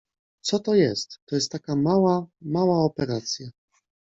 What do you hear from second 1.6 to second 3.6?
mała, mała operacja.